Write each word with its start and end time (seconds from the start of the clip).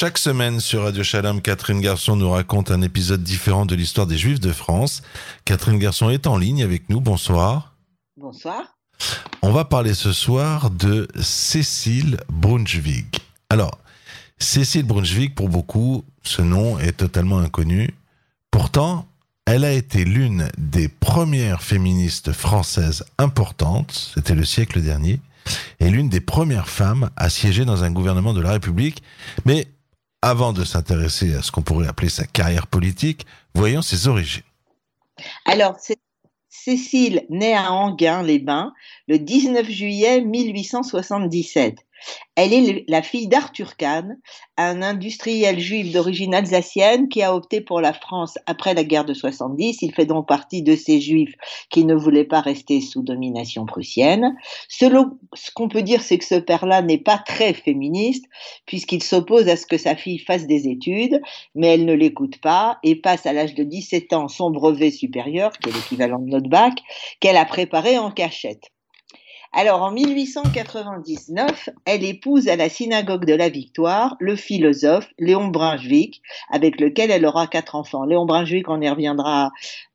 Chaque 0.00 0.18
semaine 0.18 0.60
sur 0.60 0.84
Radio 0.84 1.02
Shalom, 1.02 1.42
Catherine 1.42 1.80
Garçon 1.80 2.14
nous 2.14 2.30
raconte 2.30 2.70
un 2.70 2.82
épisode 2.82 3.24
différent 3.24 3.66
de 3.66 3.74
l'histoire 3.74 4.06
des 4.06 4.16
Juifs 4.16 4.38
de 4.38 4.52
France. 4.52 5.02
Catherine 5.44 5.80
Garçon 5.80 6.08
est 6.08 6.28
en 6.28 6.38
ligne 6.38 6.62
avec 6.62 6.88
nous. 6.88 7.00
Bonsoir. 7.00 7.74
Bonsoir. 8.16 8.78
On 9.42 9.50
va 9.50 9.64
parler 9.64 9.94
ce 9.94 10.12
soir 10.12 10.70
de 10.70 11.08
Cécile 11.20 12.18
Brunswick. 12.28 13.22
Alors, 13.50 13.76
Cécile 14.38 14.86
Brunswick, 14.86 15.34
pour 15.34 15.48
beaucoup, 15.48 16.04
ce 16.22 16.42
nom 16.42 16.78
est 16.78 16.92
totalement 16.92 17.40
inconnu. 17.40 17.92
Pourtant, 18.52 19.04
elle 19.46 19.64
a 19.64 19.72
été 19.72 20.04
l'une 20.04 20.48
des 20.58 20.86
premières 20.86 21.64
féministes 21.64 22.30
françaises 22.30 23.04
importantes, 23.18 24.12
c'était 24.14 24.36
le 24.36 24.44
siècle 24.44 24.80
dernier, 24.80 25.18
et 25.80 25.90
l'une 25.90 26.08
des 26.08 26.20
premières 26.20 26.68
femmes 26.68 27.10
à 27.16 27.30
siéger 27.30 27.64
dans 27.64 27.82
un 27.82 27.90
gouvernement 27.90 28.32
de 28.32 28.40
la 28.40 28.52
République. 28.52 29.02
Mais 29.44 29.66
avant 30.22 30.52
de 30.52 30.64
s'intéresser 30.64 31.34
à 31.34 31.42
ce 31.42 31.50
qu'on 31.50 31.62
pourrait 31.62 31.88
appeler 31.88 32.08
sa 32.08 32.26
carrière 32.26 32.66
politique, 32.66 33.26
voyons 33.54 33.82
ses 33.82 34.08
origines. 34.08 34.42
Alors, 35.44 35.76
Cécile 36.48 37.24
naît 37.30 37.54
à 37.54 37.72
Anguin-les-Bains 37.72 38.72
le 39.06 39.18
19 39.18 39.68
juillet 39.68 40.20
1877. 40.20 41.78
Elle 42.36 42.52
est 42.52 42.84
la 42.88 43.02
fille 43.02 43.26
d'Arthur 43.26 43.76
Kahn, 43.76 44.16
un 44.56 44.82
industriel 44.82 45.58
juif 45.58 45.92
d'origine 45.92 46.34
alsacienne 46.34 47.08
qui 47.08 47.22
a 47.22 47.34
opté 47.34 47.60
pour 47.60 47.80
la 47.80 47.92
France 47.92 48.38
après 48.46 48.74
la 48.74 48.84
guerre 48.84 49.04
de 49.04 49.14
70. 49.14 49.82
Il 49.82 49.92
fait 49.92 50.06
donc 50.06 50.28
partie 50.28 50.62
de 50.62 50.76
ces 50.76 51.00
juifs 51.00 51.34
qui 51.70 51.84
ne 51.84 51.94
voulaient 51.94 52.24
pas 52.24 52.40
rester 52.40 52.80
sous 52.80 53.02
domination 53.02 53.66
prussienne. 53.66 54.36
ce 54.68 55.50
qu'on 55.54 55.68
peut 55.68 55.82
dire, 55.82 56.02
c'est 56.02 56.18
que 56.18 56.24
ce 56.24 56.36
père-là 56.36 56.82
n'est 56.82 56.98
pas 56.98 57.18
très 57.18 57.52
féministe 57.54 58.24
puisqu'il 58.66 59.02
s'oppose 59.02 59.48
à 59.48 59.56
ce 59.56 59.66
que 59.66 59.78
sa 59.78 59.96
fille 59.96 60.18
fasse 60.18 60.46
des 60.46 60.68
études, 60.68 61.20
mais 61.54 61.74
elle 61.74 61.84
ne 61.84 61.94
l'écoute 61.94 62.40
pas 62.40 62.78
et 62.82 62.96
passe 62.96 63.26
à 63.26 63.32
l'âge 63.32 63.54
de 63.54 63.64
17 63.64 64.12
ans 64.12 64.28
son 64.28 64.50
brevet 64.50 64.90
supérieur, 64.90 65.52
qui 65.58 65.70
est 65.70 65.72
l'équivalent 65.72 66.18
de 66.18 66.30
notre 66.30 66.48
bac, 66.48 66.74
qu'elle 67.20 67.36
a 67.36 67.44
préparé 67.44 67.98
en 67.98 68.10
cachette. 68.10 68.70
Alors 69.52 69.82
en 69.82 69.92
1899, 69.92 71.70
elle 71.86 72.04
épouse 72.04 72.48
à 72.48 72.56
la 72.56 72.68
synagogue 72.68 73.24
de 73.24 73.34
la 73.34 73.48
Victoire 73.48 74.16
le 74.20 74.36
philosophe 74.36 75.08
Léon 75.18 75.48
Brunswick, 75.48 76.22
avec 76.50 76.78
lequel 76.80 77.10
elle 77.10 77.24
aura 77.24 77.46
quatre 77.46 77.74
enfants. 77.74 78.04
Léon 78.04 78.26
Brunswick, 78.26 78.68
on 78.68 78.80
y 78.80 78.88
reviendra 78.88 79.50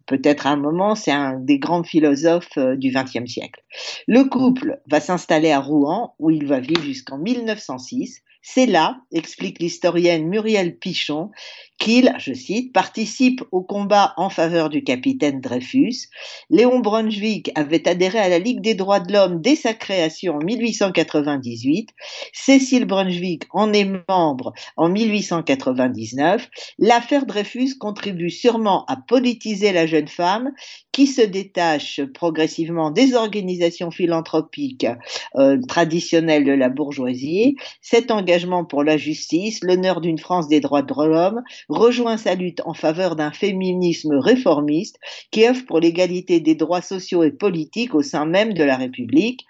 peut-être 0.06 0.48
à 0.48 0.52
un 0.52 0.58
moment, 0.58 0.96
c'est 0.96 1.12
un 1.12 1.40
des 1.40 1.60
grands 1.60 1.84
philosophes 1.84 2.58
euh, 2.58 2.76
du 2.76 2.92
XXe 2.92 3.30
siècle. 3.30 3.62
Le 4.08 4.24
couple 4.24 4.82
va 4.90 5.00
s'installer 5.00 5.52
à 5.52 5.60
Rouen, 5.60 6.16
où 6.20 6.30
il 6.30 6.46
va 6.46 6.60
vivre 6.60 6.82
jusqu'en 6.82 7.18
1906. 7.18 8.22
C'est 8.46 8.66
là, 8.66 8.98
explique 9.14 9.60
l'historienne 9.60 10.28
Muriel 10.28 10.78
Pichon, 10.78 11.32
qu'il, 11.80 12.14
je 12.18 12.34
cite, 12.34 12.74
participe 12.74 13.42
au 13.52 13.62
combat 13.62 14.14
en 14.18 14.30
faveur 14.30 14.70
du 14.70 14.84
capitaine 14.84 15.40
Dreyfus. 15.40 16.10
Léon 16.50 16.80
Brunswick 16.80 17.52
avait 17.56 17.88
adhéré 17.88 18.20
à 18.20 18.28
la 18.28 18.40
Ligue 18.40 18.60
des 18.60 18.76
droits 18.76 19.00
de 19.00 19.14
l'homme 19.14 19.42
dès 19.42 19.56
sa 19.56 19.74
création 19.74 20.36
en 20.36 20.44
1898. 20.44 21.90
Cécile 22.34 22.86
Brunswick 22.86 23.44
en 23.52 23.72
est 23.72 23.90
membre 24.10 24.52
en 24.76 24.90
1899. 24.90 26.50
L'affaire 26.80 27.26
Dreyfus 27.26 27.76
contribue 27.80 28.30
sûrement 28.30 28.86
à 28.88 28.98
politiser 28.98 29.72
la 29.72 29.88
jeune 29.88 30.10
femme 30.10 30.52
qui 30.92 31.08
se 31.08 31.22
détache 31.22 32.02
progressivement 32.14 32.92
des 32.92 33.16
organisations 33.16 33.90
philanthropiques 33.90 34.88
euh, 35.36 35.58
traditionnelles 35.68 36.46
de 36.46 36.52
la 36.52 36.70
bourgeoisie. 36.70 37.56
Cet 37.82 38.12
engagement 38.12 38.33
pour 38.70 38.84
la 38.84 38.98
justice, 38.98 39.64
l'honneur 39.64 40.02
d'une 40.02 40.18
France 40.18 40.48
des 40.48 40.60
droits 40.60 40.82
de 40.82 40.94
l'homme, 40.94 41.44
rejoint 41.70 42.18
sa 42.18 42.36
lutte 42.36 42.62
en 42.66 42.74
faveur 42.74 43.16
d'un 43.16 43.32
féminisme 43.32 44.16
réformiste 44.16 44.98
qui 45.32 45.48
œuvre 45.48 45.66
pour 45.66 45.80
l'égalité 45.80 46.40
des 46.40 46.56
droits 46.56 46.82
sociaux 46.82 47.24
et 47.24 47.32
politiques 47.32 47.96
au 47.96 48.02
sein 48.02 48.26
même 48.26 48.54
de 48.54 48.64
la 48.64 48.78
République. 48.78 49.46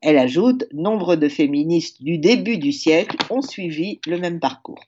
Elle 0.00 0.18
ajoute, 0.18 0.64
nombre 0.72 1.16
de 1.16 1.28
féministes 1.28 2.02
du 2.02 2.18
début 2.18 2.58
du 2.58 2.72
siècle 2.72 3.16
ont 3.30 3.42
suivi 3.42 4.00
le 4.06 4.18
même 4.18 4.40
parcours. 4.40 4.82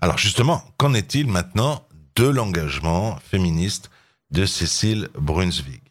Alors 0.00 0.18
justement, 0.18 0.60
qu'en 0.76 0.94
est-il 0.94 1.26
maintenant 1.26 1.80
de 2.16 2.28
l'engagement 2.28 3.16
féministe 3.16 3.90
de 4.30 4.46
Cécile 4.46 5.08
Brunswick? 5.18 5.83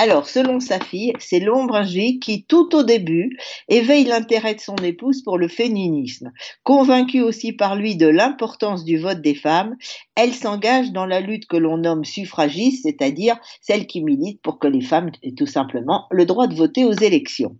Alors, 0.00 0.28
selon 0.28 0.60
sa 0.60 0.78
fille, 0.78 1.12
c'est 1.18 1.40
l'ombre 1.40 1.82
qui, 2.20 2.44
tout 2.44 2.72
au 2.76 2.84
début, 2.84 3.36
éveille 3.68 4.04
l'intérêt 4.04 4.54
de 4.54 4.60
son 4.60 4.76
épouse 4.76 5.22
pour 5.22 5.38
le 5.38 5.48
féminisme. 5.48 6.30
Convaincue 6.62 7.20
aussi 7.20 7.52
par 7.52 7.74
lui 7.74 7.96
de 7.96 8.06
l'importance 8.06 8.84
du 8.84 8.96
vote 8.96 9.20
des 9.20 9.34
femmes, 9.34 9.76
elle 10.14 10.34
s'engage 10.34 10.92
dans 10.92 11.04
la 11.04 11.20
lutte 11.20 11.48
que 11.48 11.56
l'on 11.56 11.78
nomme 11.78 12.04
suffragiste, 12.04 12.84
c'est-à-dire 12.84 13.40
celle 13.60 13.88
qui 13.88 14.00
milite 14.00 14.40
pour 14.40 14.60
que 14.60 14.68
les 14.68 14.82
femmes 14.82 15.10
aient 15.24 15.34
tout 15.34 15.46
simplement 15.46 16.06
le 16.12 16.26
droit 16.26 16.46
de 16.46 16.54
voter 16.54 16.84
aux 16.84 16.92
élections. 16.92 17.56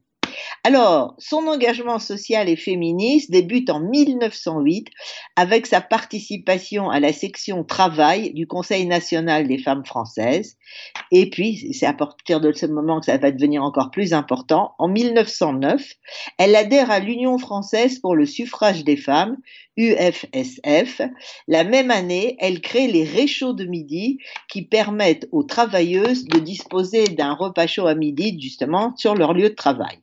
Alors, 0.65 1.15
son 1.19 1.47
engagement 1.47 1.99
social 1.99 2.49
et 2.49 2.57
féministe 2.57 3.31
débute 3.31 3.71
en 3.71 3.81
1908 3.81 4.89
avec 5.37 5.67
sa 5.67 5.81
participation 5.81 6.91
à 6.91 7.01
la 7.01 7.13
section 7.13 7.65
travail 7.65 8.33
du 8.33 8.47
Conseil 8.47 8.87
national 8.87 9.49
des 9.49 9.59
femmes 9.59 9.85
françaises. 9.85 10.57
Et 11.13 11.31
puis, 11.31 11.73
c'est 11.73 11.87
à 11.87 11.93
partir 11.93 12.41
de 12.41 12.53
ce 12.53 12.67
moment 12.67 13.01
que 13.01 13.07
ça 13.07 13.19
va 13.19 13.31
devenir 13.31 13.63
encore 13.63 13.91
plus 13.91 14.13
important. 14.13 14.75
En 14.79 14.89
1909, 14.89 15.95
elle 16.39 16.57
adhère 16.57 16.91
à 16.91 17.01
l'Union 17.01 17.39
française 17.39 17.99
pour 17.99 18.15
le 18.15 18.27
suffrage 18.27 18.85
des 18.85 18.97
femmes, 18.97 19.37
UFSF. 19.77 21.03
La 21.47 21.65
même 21.65 21.91
année, 21.91 22.37
elle 22.41 22.61
crée 22.61 22.89
les 22.89 23.05
réchauds 23.05 23.53
de 23.53 23.65
midi 23.65 24.19
qui 24.49 24.63
permettent 24.63 25.29
aux 25.33 25.45
travailleuses 25.45 26.25
de 26.25 26.39
disposer 26.39 27.05
d'un 27.05 27.35
repas 27.35 27.67
chaud 27.67 27.87
à 27.87 27.95
midi, 27.95 28.39
justement, 28.41 28.95
sur 28.97 29.15
leur 29.15 29.35
lieu 29.35 29.51
de 29.51 29.55
travail. 29.55 29.99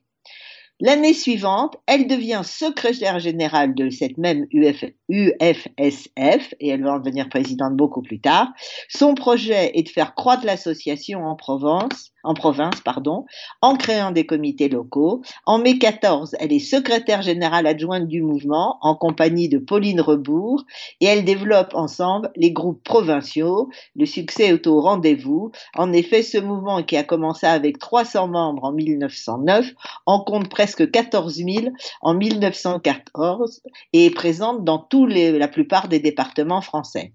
L'année 0.81 1.13
suivante, 1.13 1.77
elle 1.85 2.05
devient 2.05 2.41
secrétaire 2.43 3.19
générale 3.19 3.75
de 3.75 3.89
cette 3.89 4.17
même 4.17 4.45
UFSF 4.51 6.53
et 6.59 6.67
elle 6.67 6.83
va 6.83 6.95
en 6.95 6.99
devenir 6.99 7.29
présidente 7.29 7.77
beaucoup 7.77 8.01
plus 8.01 8.19
tard. 8.19 8.49
Son 8.89 9.15
projet 9.15 9.71
est 9.73 9.83
de 9.83 9.89
faire 9.89 10.15
croître 10.15 10.45
l'association 10.45 11.23
en 11.23 11.37
Provence 11.37 12.11
en 12.25 12.33
province, 12.33 12.81
pardon, 12.81 13.25
en 13.61 13.75
créant 13.75 14.11
des 14.11 14.25
comités 14.25 14.67
locaux. 14.67 15.21
En 15.45 15.59
mai 15.59 15.77
14, 15.77 16.35
elle 16.39 16.51
est 16.51 16.59
secrétaire 16.59 17.21
générale 17.21 17.67
adjointe 17.67 18.07
du 18.07 18.21
mouvement 18.21 18.77
en 18.81 18.95
compagnie 18.95 19.47
de 19.47 19.59
Pauline 19.59 20.01
Rebourg 20.01 20.63
et 20.99 21.05
elle 21.05 21.23
développe 21.23 21.75
ensemble 21.75 22.31
les 22.35 22.51
groupes 22.51 22.83
provinciaux. 22.83 23.69
Le 23.95 24.05
succès 24.05 24.47
est 24.47 24.67
au 24.67 24.81
rendez-vous. 24.81 25.51
En 25.75 25.93
effet, 25.93 26.23
ce 26.23 26.37
mouvement 26.37 26.83
qui 26.83 26.97
a 26.97 27.03
commencé 27.03 27.45
avec 27.45 27.77
300 27.77 28.27
membres 28.27 28.65
en 28.65 28.73
1909 28.73 29.71
en 30.05 30.19
compte 30.19 30.49
presque 30.49 30.64
14 30.65 31.35
000 31.35 31.73
en 32.01 32.13
1914 32.15 33.61
et 33.93 34.07
est 34.07 34.15
présente 34.15 34.63
dans 34.63 34.79
tous 34.79 35.05
les, 35.05 35.37
la 35.37 35.47
plupart 35.47 35.87
des 35.87 35.99
départements 35.99 36.61
français. 36.61 37.13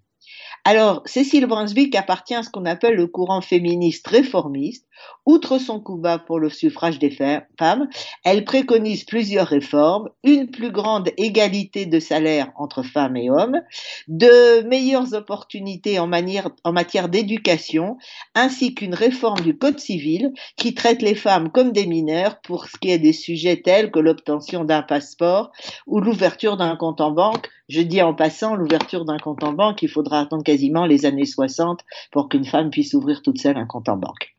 Alors, 0.65 1.03
Cécile 1.07 1.47
Brunswick 1.47 1.95
appartient 1.95 2.35
à 2.35 2.43
ce 2.43 2.51
qu'on 2.51 2.67
appelle 2.67 2.95
le 2.95 3.07
courant 3.07 3.41
féministe 3.41 4.07
réformiste. 4.07 4.87
Outre 5.25 5.59
son 5.59 5.81
combat 5.81 6.19
pour 6.19 6.39
le 6.39 6.51
suffrage 6.51 6.99
des 6.99 7.11
femmes, 7.11 7.89
elle 8.25 8.45
préconise 8.45 9.05
plusieurs 9.05 9.47
réformes, 9.47 10.11
une 10.25 10.51
plus 10.51 10.71
grande 10.71 11.11
égalité 11.17 11.87
de 11.87 11.99
salaire 12.01 12.53
entre 12.57 12.83
femmes 12.83 13.17
et 13.17 13.31
hommes, 13.31 13.61
de 14.09 14.63
meilleures 14.69 15.15
opportunités 15.15 15.99
en, 15.99 16.11
en 16.65 16.73
matière 16.73 17.09
d'éducation, 17.09 17.97
ainsi 18.35 18.75
qu'une 18.75 18.95
réforme 18.95 19.41
du 19.41 19.57
Code 19.57 19.79
civil 19.79 20.33
qui 20.57 20.75
traite 20.75 21.01
les 21.01 21.15
femmes 21.15 21.51
comme 21.51 21.73
des 21.73 21.87
mineurs 21.87 22.41
pour 22.43 22.67
ce 22.67 22.77
qui 22.77 22.91
est 22.91 22.99
des 22.99 23.15
sujets 23.15 23.63
tels 23.63 23.91
que 23.91 24.01
l'obtention 24.01 24.65
d'un 24.65 24.83
passeport 24.83 25.51
ou 25.87 26.01
l'ouverture 26.01 26.59
d'un 26.59 26.77
compte 26.77 27.01
en 27.01 27.13
banque. 27.13 27.49
Je 27.71 27.83
dis 27.83 28.03
en 28.03 28.15
passant 28.15 28.57
l'ouverture 28.57 29.05
d'un 29.05 29.19
compte 29.19 29.45
en 29.45 29.53
banque, 29.53 29.83
il 29.83 29.89
faudra 29.89 30.19
attendre 30.19 30.43
quasiment 30.43 30.87
les 30.87 31.07
années 31.07 31.25
60 31.25 31.79
pour 32.11 32.29
qu'une 32.29 32.45
femme 32.45 32.71
puisse 32.71 32.95
ouvrir 32.95 33.23
toute 33.23 33.41
seule 33.41 33.57
un 33.57 33.65
compte 33.65 33.89
en 33.89 33.97
banque. 33.97 34.35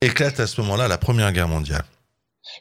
Éclate 0.00 0.40
à 0.40 0.46
ce 0.46 0.58
moment-là 0.62 0.88
la 0.88 0.96
Première 0.96 1.34
Guerre 1.34 1.48
mondiale. 1.48 1.84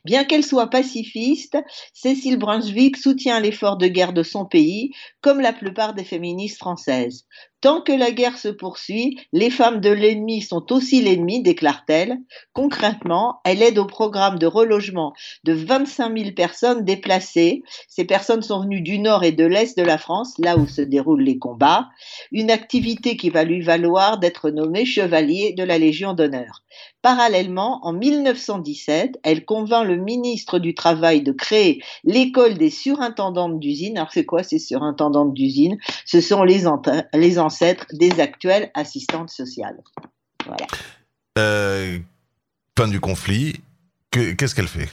Bien 0.04 0.26
qu'elle 0.26 0.44
soit 0.44 0.70
pacifiste, 0.70 1.58
Cécile 1.94 2.38
Brunswick 2.38 2.98
soutient 2.98 3.40
l'effort 3.40 3.78
de 3.78 3.88
guerre 3.88 4.12
de 4.12 4.22
son 4.22 4.46
pays, 4.46 4.92
comme 5.22 5.40
la 5.40 5.54
plupart 5.54 5.94
des 5.94 6.04
féministes 6.04 6.58
françaises. 6.58 7.26
Tant 7.62 7.82
que 7.82 7.92
la 7.92 8.12
guerre 8.12 8.38
se 8.38 8.48
poursuit, 8.48 9.20
les 9.34 9.50
femmes 9.50 9.82
de 9.82 9.90
l'ennemi 9.90 10.42
sont 10.42 10.72
aussi 10.72 11.02
l'ennemi, 11.02 11.44
déclare-t-elle. 11.44 12.18
Concrètement, 12.54 13.42
elle 13.44 13.62
aide 13.62 13.78
au 13.78 13.86
programme 13.86 14.40
de 14.40 14.46
relogement 14.46 15.14
de 15.44 15.52
25 15.52 16.18
000 16.18 16.32
personnes 16.32 16.86
déplacées. 16.86 17.64
Ces 17.90 18.06
personnes 18.06 18.44
sont 18.44 18.62
venues 18.62 18.82
du 18.82 19.00
nord 19.00 19.26
et 19.26 19.34
de 19.34 19.46
l'est 19.46 19.78
de 19.78 19.84
la 19.84 19.98
France, 19.98 20.36
là 20.40 20.58
où 20.58 20.68
se 20.68 20.82
déroulent 20.82 21.24
les 21.24 21.38
combats. 21.38 21.90
Une 22.32 22.50
activité 22.50 23.18
qui 23.18 23.30
va 23.30 23.44
lui 23.44 23.62
valoir 23.62 24.20
d'être 24.20 24.52
nommée 24.52 24.86
chevalier 24.86 25.52
de 25.52 25.64
la 25.64 25.78
Légion 25.78 26.14
d'honneur. 26.14 26.64
Parallèlement, 27.02 27.80
en 27.84 27.94
1917, 27.94 29.20
elle 29.24 29.46
convainc 29.46 29.86
le 29.86 29.98
ministre 29.98 30.60
du 30.60 30.76
Travail 30.76 31.22
de 31.22 31.32
créer 31.32 31.82
l'école 32.04 32.56
des 32.56 32.70
surintendantes 32.70 33.60
d'usine. 33.60 33.98
Alors 33.98 34.12
c'est 34.12 34.26
quoi 34.26 34.44
ces 34.44 34.60
surintendantes 34.60 35.34
d'usine? 35.34 35.78
Ce 36.06 36.20
sont 36.22 36.44
les, 36.44 36.64
les 37.14 37.40
ancêtres 37.50 37.88
des 37.94 38.20
actuelles 38.20 38.70
assistantes 38.76 39.32
sociales. 39.32 39.82
Voilà. 40.46 40.68
Euh, 41.40 41.98
fin 42.78 42.88
du 42.88 43.00
conflit, 43.00 43.56
qu'est-ce 44.12 44.54
qu'elle 44.54 44.68
fait? 44.68 44.90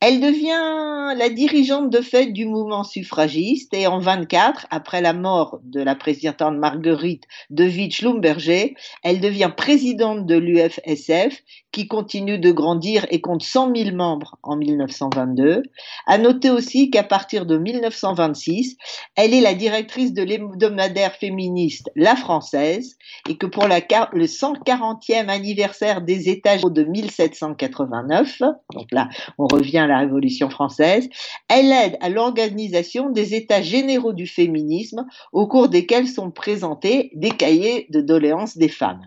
Elle 0.00 0.20
devient 0.20 1.16
la 1.16 1.28
dirigeante 1.28 1.90
de 1.90 2.00
fait 2.00 2.26
du 2.26 2.44
mouvement 2.44 2.84
suffragiste 2.84 3.74
et 3.74 3.88
en 3.88 3.98
24, 3.98 4.66
après 4.70 5.00
la 5.00 5.12
mort 5.12 5.60
de 5.64 5.80
la 5.80 5.96
présidente 5.96 6.58
Marguerite 6.58 7.24
de 7.50 7.64
Witsch-Lumberger, 7.64 8.74
elle 9.02 9.20
devient 9.20 9.52
présidente 9.56 10.26
de 10.26 10.36
l'UFSF 10.36 11.42
qui 11.72 11.88
continue 11.88 12.38
de 12.38 12.52
grandir 12.52 13.06
et 13.10 13.20
compte 13.20 13.42
100 13.42 13.74
000 13.74 13.96
membres 13.96 14.36
en 14.42 14.56
1922. 14.56 15.62
À 16.06 16.18
noter 16.18 16.50
aussi 16.50 16.90
qu'à 16.90 17.02
partir 17.02 17.46
de 17.46 17.56
1926, 17.56 18.76
elle 19.16 19.34
est 19.34 19.40
la 19.40 19.54
directrice 19.54 20.12
de 20.12 20.22
l'hebdomadaire 20.22 21.14
féministe 21.14 21.90
La 21.96 22.14
Française 22.14 22.96
et 23.28 23.36
que 23.36 23.46
pour 23.46 23.66
le 23.66 24.26
140e 24.26 25.28
anniversaire 25.28 26.02
des 26.02 26.28
États 26.28 26.58
de 26.58 26.84
1789, 26.84 28.40
donc 28.74 28.92
là 28.92 29.08
on 29.38 29.46
revient 29.46 29.78
à 29.78 29.86
la 29.86 30.00
Révolution 30.00 30.50
française, 30.50 31.08
elle 31.48 31.72
aide 31.72 31.96
à 32.00 32.10
l'organisation 32.10 33.10
des 33.10 33.34
États 33.34 33.62
généraux 33.62 34.12
du 34.12 34.26
féminisme 34.26 35.06
au 35.32 35.46
cours 35.46 35.68
desquels 35.68 36.08
sont 36.08 36.30
présentés 36.30 37.10
des 37.14 37.30
cahiers 37.30 37.86
de 37.90 38.00
doléances 38.00 38.56
des 38.58 38.68
femmes. 38.68 39.02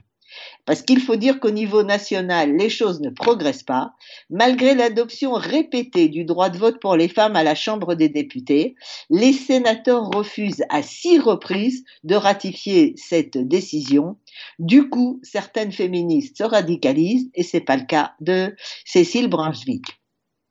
Parce 0.66 0.82
qu'il 0.82 1.00
faut 1.00 1.16
dire 1.16 1.40
qu'au 1.40 1.52
niveau 1.52 1.84
national, 1.84 2.56
les 2.56 2.70
choses 2.70 3.02
ne 3.02 3.10
progressent 3.10 3.64
pas. 3.64 3.94
Malgré 4.30 4.74
l'adoption 4.74 5.34
répétée 5.34 6.10
du 6.10 6.26
droit 6.26 6.50
de 6.50 6.58
vote 6.58 6.80
pour 6.80 6.96
les 6.96 7.08
femmes 7.08 7.36
à 7.36 7.44
la 7.44 7.56
Chambre 7.56 7.96
des 7.96 8.10
députés, 8.10 8.76
les 9.10 9.34
sénateurs 9.34 10.10
refusent 10.10 10.64
à 10.70 10.82
six 10.82 11.20
reprises 11.20 11.84
de 12.04 12.16
ratifier 12.16 12.96
cette 12.98 13.38
décision. 13.38 14.18
Du 14.60 14.90
coup, 14.90 15.20
certaines 15.24 15.72
féministes 15.72 16.38
se 16.38 16.44
radicalisent 16.44 17.30
et 17.34 17.44
c'est 17.44 17.62
pas 17.62 17.78
le 17.78 17.86
cas 17.86 18.14
de 18.20 18.56
Cécile 18.86 19.28
Brunswick. 19.28 20.02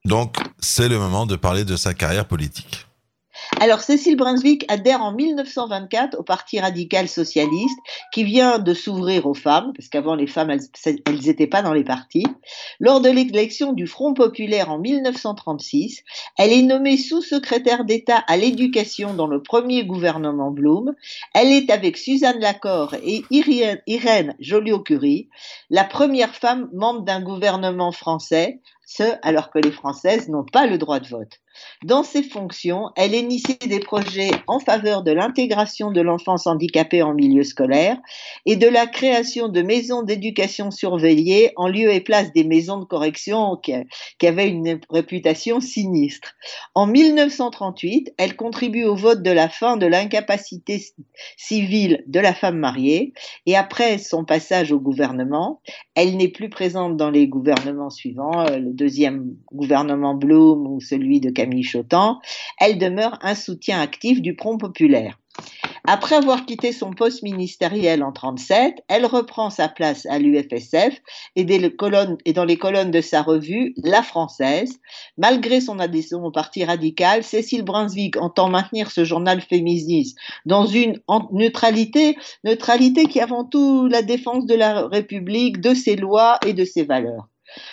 Donc, 0.05 0.37
c'est 0.61 0.89
le 0.89 0.99
moment 0.99 1.25
de 1.25 1.37
parler 1.37 1.65
de 1.65 1.77
sa 1.77 1.95
carrière 1.95 2.29
politique. 2.29 2.87
Alors, 3.61 3.81
Cécile 3.81 4.17
Brunswick 4.17 4.65
adhère 4.69 5.03
en 5.03 5.13
1924 5.13 6.19
au 6.19 6.23
Parti 6.23 6.59
radical 6.59 7.09
socialiste 7.09 7.79
qui 8.13 8.25
vient 8.25 8.59
de 8.59 8.75
s'ouvrir 8.75 9.27
aux 9.27 9.35
femmes, 9.35 9.73
parce 9.77 9.89
qu'avant 9.89 10.17
les 10.17 10.27
femmes, 10.27 10.51
elles 10.51 11.21
n'étaient 11.25 11.47
pas 11.47 11.63
dans 11.63 11.73
les 11.73 11.85
partis. 11.85 12.27
Lors 12.81 13.01
de 13.01 13.09
l'élection 13.09 13.73
du 13.73 13.87
Front 13.87 14.13
populaire 14.13 14.71
en 14.71 14.79
1936, 14.79 16.03
elle 16.37 16.53
est 16.53 16.63
nommée 16.63 16.97
sous-secrétaire 16.97 17.85
d'État 17.85 18.19
à 18.27 18.37
l'éducation 18.37 19.15
dans 19.15 19.29
le 19.29 19.41
premier 19.41 19.85
gouvernement 19.85 20.51
Blum. 20.51 20.93
Elle 21.33 21.53
est 21.53 21.71
avec 21.71 21.97
Suzanne 21.97 22.41
Lacor 22.41 22.95
et 23.05 23.25
Irène 23.31 24.35
Joliot-Curie, 24.41 25.29
la 25.71 25.85
première 25.85 26.35
femme 26.35 26.69
membre 26.73 27.03
d'un 27.03 27.23
gouvernement 27.23 27.93
français 27.93 28.61
ce 28.87 29.05
alors 29.23 29.51
que 29.51 29.59
les 29.59 29.73
Françaises 29.73 30.29
n'ont 30.29 30.45
pas 30.45 30.67
le 30.67 30.79
droit 30.79 31.01
de 31.01 31.09
vote. 31.09 31.41
Dans 31.85 32.03
ses 32.03 32.23
fonctions, 32.23 32.91
elle 32.97 33.15
initie 33.15 33.57
des 33.69 33.79
projets 33.79 34.31
en 34.47 34.59
faveur 34.59 35.03
de 35.03 35.13
l'intégration 35.13 35.91
de 35.91 36.01
l'enfance 36.01 36.47
handicapée 36.47 37.03
en 37.03 37.15
milieu 37.15 37.45
scolaire 37.45 37.97
et 38.45 38.57
de 38.57 38.67
la 38.67 38.87
création 38.87 39.49
de 39.49 39.63
maisons 39.63 40.03
d'éducation 40.03 40.71
surveillées 40.71 41.53
en 41.57 41.69
lieu 41.69 41.93
et 41.93 42.01
place 42.01 42.33
des 42.33 42.45
maisons 42.45 42.79
de 42.79 42.85
correction 42.85 43.57
qui, 43.57 43.73
qui 44.19 44.27
avaient 44.27 44.49
une 44.49 44.81
réputation 44.91 45.61
sinistre. 45.61 46.35
En 46.75 46.87
1938, 46.87 48.15
elle 48.19 48.37
contribue 48.37 48.85
au 48.85 48.97
vote 48.97 49.23
de 49.23 49.31
la 49.31 49.49
fin 49.49 49.77
de 49.77 49.87
l'incapacité 49.87 50.85
civile 51.37 52.03
de 52.07 52.21
la 52.21 52.35
femme 52.35 52.59
mariée 52.59 53.13
et 53.47 53.57
après 53.57 53.99
son 53.99 54.25
passage 54.25 54.73
au 54.73 54.81
gouvernement, 54.81 55.61
elle 55.95 56.17
n'est 56.17 56.29
plus 56.29 56.51
présente 56.51 56.97
dans 56.97 57.11
les 57.11 57.29
gouvernements 57.29 57.91
suivants, 57.91 58.45
euh, 58.47 58.59
deuxième 58.75 59.37
gouvernement 59.53 60.15
Blum 60.15 60.67
ou 60.67 60.81
celui 60.81 61.21
de 61.21 61.31
Camille 61.31 61.65
Chotan, 61.65 62.21
elle 62.61 62.79
demeure 62.79 63.19
un 63.23 63.35
soutien 63.35 63.81
actif 63.81 64.21
du 64.21 64.37
Front 64.39 64.59
populaire. 64.59 65.19
Après 65.87 66.15
avoir 66.15 66.47
quitté 66.47 66.73
son 66.73 66.93
poste 66.93 67.23
ministériel 67.23 68.03
en 68.03 68.13
1937, 68.13 68.85
elle 68.89 69.05
reprend 69.05 69.51
sa 69.51 69.69
place 69.69 70.07
à 70.07 70.19
l'UFSF 70.19 70.99
et, 71.37 71.45
dans 71.45 72.45
les 72.45 72.57
colonnes 72.57 72.91
de 72.91 73.01
sa 73.03 73.21
revue 73.21 73.75
La 73.77 74.03
Française. 74.03 74.79
Malgré 75.19 75.61
son 75.61 75.79
adhésion 75.81 76.25
au 76.25 76.31
Parti 76.31 76.65
radical, 76.65 77.23
Cécile 77.23 77.65
Brunswick 77.65 78.17
entend 78.17 78.49
maintenir 78.49 78.91
ce 78.91 79.05
journal 79.05 79.43
féministe 79.43 80.17
dans 80.47 80.65
une 80.65 81.01
neutralité, 81.33 82.17
neutralité 82.45 83.05
qui 83.05 83.19
est 83.19 83.23
avant 83.23 83.45
tout 83.45 83.87
la 83.87 84.01
défense 84.01 84.47
de 84.47 84.55
la 84.55 84.87
République, 84.87 85.61
de 85.61 85.75
ses 85.75 85.97
lois 85.97 86.39
et 86.47 86.55
de 86.55 86.65
ses 86.65 86.85
valeurs. 86.85 87.29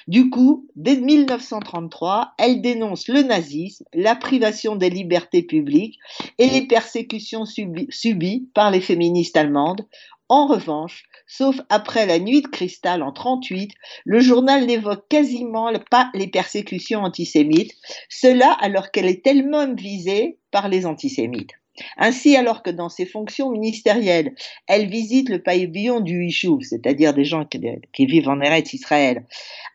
Du 0.07 0.29
coup, 0.29 0.67
dès 0.75 0.97
1933, 0.97 2.33
elle 2.37 2.61
dénonce 2.61 3.07
le 3.07 3.21
nazisme, 3.21 3.85
la 3.93 4.15
privation 4.15 4.75
des 4.75 4.89
libertés 4.89 5.43
publiques 5.43 5.97
et 6.37 6.47
les 6.47 6.67
persécutions 6.67 7.45
subies 7.45 8.49
par 8.53 8.71
les 8.71 8.81
féministes 8.81 9.37
allemandes. 9.37 9.87
En 10.29 10.47
revanche, 10.47 11.03
sauf 11.27 11.59
après 11.69 12.05
la 12.05 12.17
nuit 12.17 12.41
de 12.41 12.47
cristal 12.47 13.03
en 13.03 13.11
38, 13.11 13.71
le 14.05 14.19
journal 14.21 14.65
n'évoque 14.65 15.07
quasiment 15.09 15.71
pas 15.89 16.09
les 16.13 16.27
persécutions 16.27 17.01
antisémites, 17.03 17.73
cela 18.09 18.51
alors 18.53 18.91
qu'elle 18.91 19.07
est 19.07 19.27
elle-même 19.27 19.75
visée 19.75 20.39
par 20.51 20.69
les 20.69 20.85
antisémites. 20.85 21.51
Ainsi, 21.97 22.35
alors 22.35 22.63
que 22.63 22.69
dans 22.69 22.89
ses 22.89 23.05
fonctions 23.05 23.51
ministérielles, 23.51 24.33
elle 24.67 24.87
visite 24.87 25.29
le 25.29 25.41
pavillon 25.41 25.99
du 25.99 26.25
Hichou, 26.25 26.61
c'est-à-dire 26.61 27.13
des 27.13 27.25
gens 27.25 27.45
qui, 27.45 28.05
vivent 28.05 28.29
en 28.29 28.41
Eretz 28.41 28.73
Israël, 28.73 29.25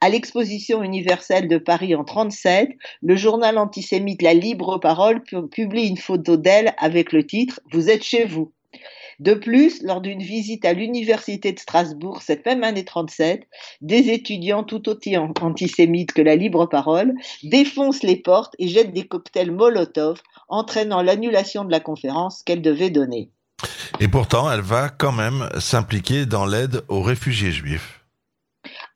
à 0.01 0.09
l'exposition 0.09 0.83
universelle 0.83 1.49
de 1.49 1.59
Paris 1.59 1.95
en 1.95 2.05
37, 2.05 2.71
le 3.03 3.17
journal 3.17 3.59
antisémite 3.59 4.23
La 4.23 4.35
Libre 4.35 4.79
Parole 4.79 5.23
publie 5.23 5.89
une 5.89 5.97
photo 5.97 6.37
d'elle 6.37 6.75
avec 6.79 7.13
le 7.13 7.27
titre 7.27 7.61
Vous 7.73 7.91
êtes 7.91 8.03
chez 8.03 8.25
vous. 8.25 8.53
De 9.19 9.33
plus, 9.33 9.83
lors 9.83 10.01
d'une 10.01 10.23
visite 10.23 10.65
à 10.65 10.75
l'université 10.75 11.53
de 11.53 11.59
Strasbourg 11.59 12.21
cette 12.21 12.45
même 12.45 12.63
année 12.65 12.85
37, 12.85 13.49
des 13.81 14.11
étudiants 14.11 14.63
tout 14.65 14.89
aussi 14.89 15.17
antisémites 15.17 16.13
que 16.13 16.23
la 16.23 16.37
libre 16.37 16.67
parole 16.67 17.15
défoncent 17.43 18.03
les 18.03 18.17
portes 18.17 18.55
et 18.59 18.69
jettent 18.69 18.93
des 18.93 19.07
cocktails 19.07 19.53
Molotov, 19.53 20.21
entraînant 20.49 21.03
l'annulation 21.03 21.65
de 21.65 21.71
la 21.71 21.81
conférence 21.81 22.43
qu'elle 22.43 22.63
devait 22.63 22.91
donner. 22.91 23.31
Et 24.01 24.09
pourtant, 24.09 24.51
elle 24.51 24.61
va 24.61 24.91
quand 24.91 25.13
même 25.13 25.49
s'impliquer 25.59 26.27
dans 26.27 26.45
l'aide 26.45 26.83
aux 26.89 27.01
réfugiés 27.01 27.53
juifs. 27.53 28.03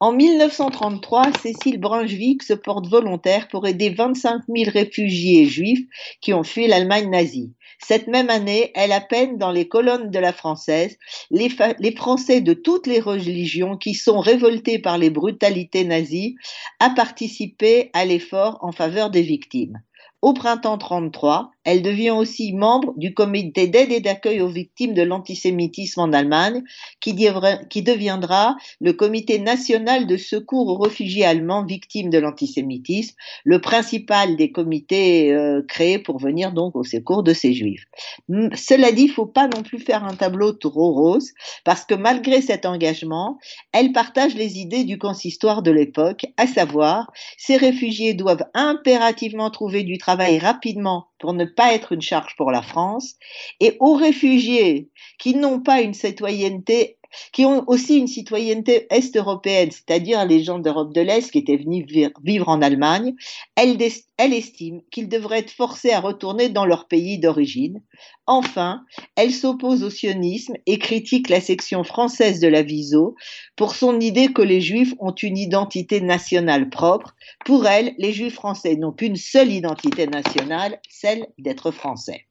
En 0.01 0.13
1933, 0.13 1.33
Cécile 1.43 1.79
Brunswick 1.79 2.43
se 2.43 2.55
porte 2.55 2.87
volontaire 2.89 3.49
pour 3.49 3.67
aider 3.67 3.91
25 3.91 4.43
000 4.49 4.71
réfugiés 4.71 5.47
juifs 5.47 5.87
qui 6.21 6.33
ont 6.33 6.43
fui 6.43 6.67
l'Allemagne 6.67 7.11
nazie. 7.11 7.53
Cette 7.83 8.09
même 8.09 8.31
année, 8.31 8.71
elle 8.75 8.93
appelle 8.93 9.39
dans 9.39 9.51
les 9.51 9.67
colonnes 9.67 10.11
de 10.11 10.19
la 10.19 10.33
Française 10.33 10.97
les, 11.31 11.49
Français 11.97 12.41
de 12.41 12.53
toutes 12.53 12.87
les 12.87 13.01
religions 13.01 13.77
qui 13.77 13.95
sont 13.95 14.21
révoltés 14.21 14.79
par 14.79 14.99
les 14.99 15.11
brutalités 15.11 15.85
nazies 15.85 16.37
à 16.79 16.91
participer 16.91 17.91
à 17.93 18.05
l'effort 18.05 18.59
en 18.61 18.73
faveur 18.73 19.11
des 19.11 19.23
victimes. 19.23 19.81
Au 20.23 20.35
printemps 20.35 20.77
33, 20.77 21.51
elle 21.71 21.83
devient 21.83 22.11
aussi 22.11 22.53
membre 22.53 22.95
du 22.97 23.15
comité 23.15 23.69
d'aide 23.69 23.93
et 23.93 24.01
d'accueil 24.01 24.41
aux 24.41 24.49
victimes 24.49 24.93
de 24.93 25.03
l'antisémitisme 25.03 26.01
en 26.01 26.13
Allemagne, 26.13 26.65
qui, 26.99 27.15
deviendra 27.15 28.57
le 28.81 28.93
comité 28.93 29.39
national 29.39 30.09
de 30.09 30.17
secours 30.17 30.67
aux 30.67 30.79
réfugiés 30.79 31.25
allemands 31.25 31.65
victimes 31.65 32.11
de 32.11 32.19
l'antisémitisme, 32.19 33.15
le 33.45 33.61
principal 33.61 34.35
des 34.35 34.51
comités 34.51 35.33
euh, 35.33 35.63
créés 35.69 36.01
pour 36.01 36.19
venir 36.19 36.51
donc 36.53 36.75
au 36.75 36.83
secours 36.83 37.23
de 37.23 37.33
ces 37.33 37.53
juifs. 37.53 37.85
Cela 38.29 38.91
dit, 38.91 39.03
il 39.03 39.09
ne 39.09 39.13
faut 39.13 39.27
pas 39.27 39.47
non 39.47 39.63
plus 39.63 39.79
faire 39.79 40.03
un 40.03 40.17
tableau 40.17 40.51
trop 40.53 40.93
rose, 40.93 41.31
parce 41.65 41.85
que 41.85 41.95
malgré 41.95 42.43
cet 42.43 42.67
engagement, 42.67 43.39
elle 43.73 43.93
partage 43.93 44.35
les 44.35 44.59
idées 44.59 44.83
du 44.83 44.99
consistoire 44.99 45.63
de 45.63 45.71
l'époque, 45.71 46.27
à 46.37 46.49
savoir, 46.49 47.13
ces 47.39 47.57
réfugiés 47.57 48.15
doivent 48.15 48.47
impérativement 48.55 49.51
trouver 49.51 49.85
du 49.85 49.99
travail 49.99 50.41
rapidement 50.41 51.10
pour 51.21 51.35
ne 51.35 51.45
pas 51.45 51.75
être 51.75 51.93
une 51.93 52.03
charge 52.03 52.35
pour 52.37 52.51
la 52.51 52.63
France, 52.63 53.17
et 53.61 53.77
aux 53.79 53.95
réfugiés 53.95 54.89
qui 55.19 55.37
n'ont 55.37 55.61
pas 55.61 55.81
une 55.83 55.95
citoyenneté 55.95 56.99
qui 57.33 57.45
ont 57.45 57.65
aussi 57.69 57.97
une 57.97 58.07
citoyenneté 58.07 58.87
est-européenne, 58.91 59.71
c'est-à-dire 59.71 60.25
les 60.25 60.43
gens 60.43 60.59
d'Europe 60.59 60.95
de 60.95 61.01
l'Est 61.01 61.31
qui 61.31 61.39
étaient 61.39 61.57
venus 61.57 61.87
vivre 62.23 62.49
en 62.49 62.63
Allemagne, 62.63 63.15
elle, 63.57 63.79
elle 64.17 64.33
estime 64.33 64.81
qu'ils 64.91 65.09
devraient 65.09 65.41
être 65.41 65.51
forcés 65.51 65.93
à 65.93 66.01
retourner 66.01 66.49
dans 66.49 66.67
leur 66.67 66.89
pays 66.89 67.19
d'origine. 67.19 67.83
Enfin, 68.27 68.85
elle 69.17 69.33
s'oppose 69.33 69.83
au 69.83 69.91
sionisme 69.91 70.55
et 70.67 70.79
critique 70.79 71.29
la 71.29 71.41
section 71.41 71.85
française 71.85 72.41
de 72.41 72.49
la 72.49 72.63
Viso 72.63 73.17
pour 73.57 73.75
son 73.75 73.99
idée 74.01 74.33
que 74.33 74.43
les 74.43 74.61
Juifs 74.61 74.95
ont 74.99 75.15
une 75.15 75.39
identité 75.39 76.01
nationale 76.01 76.71
propre. 76.71 77.15
Pour 77.45 77.67
elle, 77.67 77.95
les 77.99 78.13
Juifs 78.13 78.35
français 78.35 78.77
n'ont 78.77 78.93
qu'une 78.93 79.17
seule 79.17 79.53
identité 79.53 80.07
nationale, 80.07 80.81
celle 80.89 81.27
d'être 81.39 81.71
français. 81.71 82.27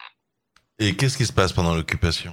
Et 0.80 0.96
qu'est-ce 0.96 1.18
qui 1.18 1.26
se 1.26 1.34
passe 1.34 1.52
pendant 1.52 1.76
l'occupation? 1.76 2.32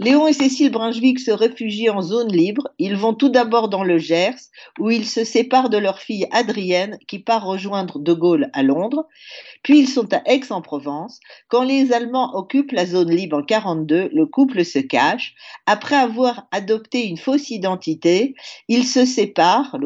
Léon 0.00 0.26
et 0.26 0.32
Cécile 0.32 0.72
Brunswick 0.72 1.20
se 1.20 1.30
réfugient 1.30 1.88
en 1.88 2.02
zone 2.02 2.32
libre. 2.32 2.68
Ils 2.80 2.96
vont 2.96 3.14
tout 3.14 3.28
d'abord 3.28 3.68
dans 3.68 3.84
le 3.84 3.98
Gers, 3.98 4.50
où 4.80 4.90
ils 4.90 5.06
se 5.06 5.22
séparent 5.22 5.70
de 5.70 5.78
leur 5.78 6.00
fille 6.00 6.26
Adrienne, 6.32 6.98
qui 7.06 7.20
part 7.20 7.46
rejoindre 7.46 8.00
De 8.00 8.12
Gaulle 8.12 8.50
à 8.54 8.64
Londres. 8.64 9.06
Puis 9.62 9.78
ils 9.78 9.88
sont 9.88 10.12
à 10.12 10.20
Aix-en-Provence. 10.26 11.20
Quand 11.46 11.62
les 11.62 11.92
Allemands 11.92 12.34
occupent 12.34 12.72
la 12.72 12.86
zone 12.86 13.14
libre 13.14 13.38
en 13.38 13.44
42, 13.44 14.10
le 14.12 14.26
couple 14.26 14.64
se 14.64 14.80
cache. 14.80 15.36
Après 15.66 15.94
avoir 15.94 16.48
adopté 16.50 17.06
une 17.06 17.16
fausse 17.16 17.50
identité, 17.50 18.34
ils 18.66 18.86
se 18.86 19.04
séparent 19.04 19.78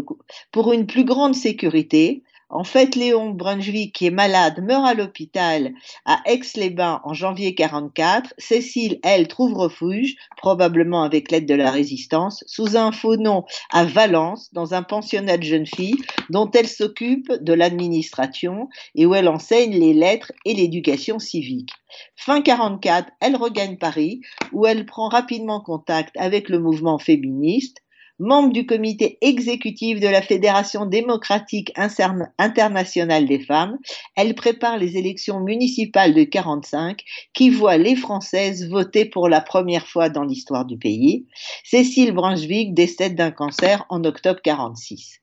pour 0.53 0.73
une 0.73 0.87
plus 0.87 1.05
grande 1.05 1.35
sécurité. 1.35 2.23
En 2.51 2.65
fait, 2.65 2.95
Léon 2.95 3.31
Brunswick, 3.31 3.95
qui 3.95 4.07
est 4.07 4.11
malade, 4.11 4.63
meurt 4.63 4.87
à 4.87 4.95
l'hôpital 4.95 5.75
à 6.07 6.23
Aix-les-Bains 6.25 7.03
en 7.05 7.13
janvier 7.13 7.55
44. 7.55 8.33
Cécile, 8.39 8.99
elle, 9.03 9.29
trouve 9.29 9.53
refuge, 9.53 10.17
probablement 10.39 11.03
avec 11.03 11.31
l'aide 11.31 11.45
de 11.45 11.55
la 11.55 11.71
résistance, 11.71 12.43
sous 12.47 12.79
un 12.79 12.91
faux 12.91 13.17
nom 13.17 13.45
à 13.71 13.85
Valence, 13.85 14.49
dans 14.55 14.73
un 14.73 14.83
pensionnat 14.83 15.37
de 15.37 15.43
jeunes 15.43 15.67
filles, 15.67 16.03
dont 16.31 16.51
elle 16.53 16.69
s'occupe 16.69 17.31
de 17.33 17.53
l'administration 17.53 18.71
et 18.95 19.05
où 19.05 19.15
elle 19.15 19.29
enseigne 19.29 19.79
les 19.79 19.93
lettres 19.93 20.33
et 20.47 20.55
l'éducation 20.55 21.19
civique. 21.19 21.73
Fin 22.17 22.41
44, 22.41 23.11
elle 23.21 23.37
regagne 23.37 23.77
Paris, 23.77 24.23
où 24.53 24.67
elle 24.67 24.87
prend 24.87 25.09
rapidement 25.09 25.61
contact 25.61 26.17
avec 26.17 26.49
le 26.49 26.61
mouvement 26.61 26.99
féministe 26.99 27.83
membre 28.19 28.53
du 28.53 28.67
comité 28.67 29.19
exécutif 29.21 30.01
de 30.01 30.09
la 30.09 30.23
Fédération 30.23 30.87
démocratique 30.87 31.73
internationale 31.77 33.27
des 33.27 33.41
femmes, 33.41 33.79
elle 34.17 34.35
prépare 34.35 34.79
les 34.79 34.97
élections 34.97 35.41
municipales 35.41 36.15
de 36.15 36.25
45 36.25 37.03
qui 37.33 37.51
voient 37.51 37.77
les 37.77 37.97
Françaises 37.97 38.69
voter 38.69 39.05
pour 39.05 39.29
la 39.29 39.41
première 39.41 39.87
fois 39.87 40.09
dans 40.09 40.25
l'histoire 40.25 40.65
du 40.65 40.79
pays. 40.79 41.27
Cécile 41.65 42.13
Brunswick 42.13 42.75
décède 42.75 43.15
d'un 43.15 43.31
cancer 43.31 43.85
en 43.89 44.05
octobre 44.05 44.41
46. 44.43 45.21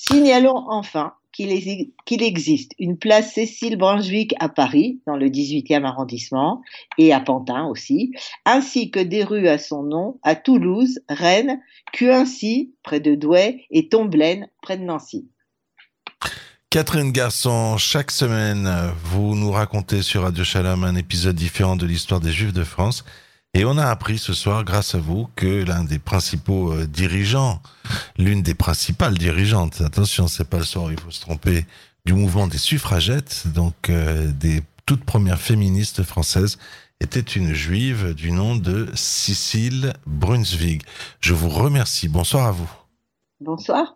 Signalons 0.00 0.64
enfin 0.68 1.14
qu'il 1.32 2.22
existe 2.22 2.70
une 2.78 2.98
place 2.98 3.32
Cécile 3.32 3.76
Brunswick 3.76 4.32
à 4.38 4.48
Paris, 4.48 5.00
dans 5.08 5.16
le 5.16 5.28
18e 5.28 5.84
arrondissement, 5.84 6.62
et 6.98 7.12
à 7.12 7.18
Pantin 7.18 7.64
aussi, 7.64 8.12
ainsi 8.44 8.92
que 8.92 9.00
des 9.00 9.24
rues 9.24 9.48
à 9.48 9.58
son 9.58 9.82
nom 9.82 10.20
à 10.22 10.36
Toulouse, 10.36 11.00
Rennes, 11.08 11.60
Cuincy, 11.92 12.72
près 12.84 13.00
de 13.00 13.16
Douai, 13.16 13.66
et 13.72 13.88
Tomblaine, 13.88 14.48
près 14.62 14.76
de 14.78 14.84
Nancy. 14.84 15.28
Catherine 16.70 17.10
Garçon, 17.10 17.76
chaque 17.76 18.12
semaine, 18.12 18.70
vous 19.02 19.34
nous 19.34 19.50
racontez 19.50 20.02
sur 20.02 20.22
Radio 20.22 20.44
Shalom 20.44 20.84
un 20.84 20.94
épisode 20.94 21.34
différent 21.34 21.74
de 21.74 21.86
l'histoire 21.86 22.20
des 22.20 22.30
Juifs 22.30 22.52
de 22.52 22.64
France. 22.64 23.04
Et 23.54 23.64
on 23.64 23.78
a 23.78 23.86
appris 23.86 24.18
ce 24.18 24.34
soir, 24.34 24.64
grâce 24.64 24.94
à 24.94 24.98
vous, 24.98 25.28
que 25.34 25.64
l'un 25.64 25.84
des 25.84 25.98
principaux 25.98 26.72
euh, 26.72 26.86
dirigeants, 26.86 27.62
l'une 28.18 28.42
des 28.42 28.54
principales 28.54 29.16
dirigeantes, 29.16 29.80
attention, 29.80 30.28
c'est 30.28 30.48
pas 30.48 30.58
le 30.58 30.64
soir, 30.64 30.92
il 30.92 31.00
faut 31.00 31.10
se 31.10 31.20
tromper, 31.20 31.66
du 32.04 32.12
mouvement 32.12 32.46
des 32.46 32.58
suffragettes, 32.58 33.48
donc 33.54 33.90
euh, 33.90 34.30
des 34.32 34.62
toutes 34.86 35.04
premières 35.04 35.40
féministes 35.40 36.02
françaises, 36.02 36.58
était 37.00 37.20
une 37.20 37.52
juive 37.52 38.14
du 38.14 38.32
nom 38.32 38.56
de 38.56 38.88
Cécile 38.94 39.92
Brunswig. 40.06 40.82
Je 41.20 41.34
vous 41.34 41.48
remercie. 41.48 42.08
Bonsoir 42.08 42.46
à 42.46 42.52
vous. 42.52 42.70
Bonsoir. 43.40 43.94